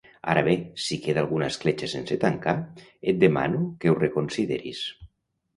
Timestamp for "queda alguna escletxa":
1.03-1.89